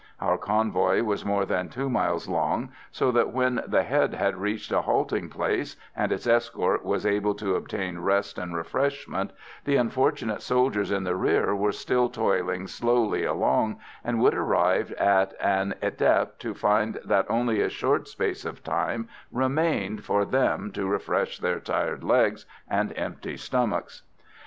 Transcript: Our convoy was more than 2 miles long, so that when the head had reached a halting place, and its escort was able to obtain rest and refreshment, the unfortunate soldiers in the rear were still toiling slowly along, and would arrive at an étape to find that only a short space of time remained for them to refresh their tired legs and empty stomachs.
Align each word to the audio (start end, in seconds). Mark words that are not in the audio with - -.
Our 0.19 0.39
convoy 0.39 1.03
was 1.03 1.23
more 1.23 1.45
than 1.45 1.69
2 1.69 1.87
miles 1.87 2.27
long, 2.27 2.71
so 2.89 3.11
that 3.11 3.29
when 3.31 3.61
the 3.67 3.83
head 3.83 4.15
had 4.15 4.35
reached 4.35 4.71
a 4.71 4.81
halting 4.81 5.29
place, 5.29 5.77
and 5.95 6.11
its 6.11 6.25
escort 6.25 6.83
was 6.83 7.05
able 7.05 7.35
to 7.35 7.55
obtain 7.55 7.99
rest 7.99 8.39
and 8.39 8.55
refreshment, 8.55 9.29
the 9.63 9.75
unfortunate 9.75 10.41
soldiers 10.41 10.89
in 10.89 11.03
the 11.03 11.15
rear 11.15 11.53
were 11.53 11.71
still 11.71 12.09
toiling 12.09 12.65
slowly 12.65 13.25
along, 13.25 13.77
and 14.03 14.19
would 14.19 14.33
arrive 14.33 14.91
at 14.93 15.35
an 15.39 15.75
étape 15.83 16.39
to 16.39 16.55
find 16.55 16.97
that 17.05 17.29
only 17.29 17.61
a 17.61 17.69
short 17.69 18.07
space 18.07 18.43
of 18.43 18.63
time 18.63 19.07
remained 19.31 20.03
for 20.03 20.25
them 20.25 20.71
to 20.71 20.87
refresh 20.87 21.37
their 21.37 21.59
tired 21.59 22.03
legs 22.03 22.47
and 22.67 22.91
empty 22.97 23.37
stomachs. 23.37 24.01